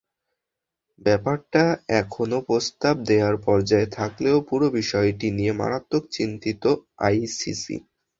ব্যাপারটা 1.01 1.63
এখনো 1.99 2.37
প্রস্তাব 2.47 2.95
দেওয়ার 3.09 3.35
পর্যায়ে 3.47 3.87
থাকলেও 3.97 4.37
পুরো 4.49 4.67
বিষয়টি 4.79 5.27
নিয়ে 5.37 5.53
মারাত্মক 5.53 6.03
চিন্তিত 6.15 6.63
আইসিসি। 6.99 7.77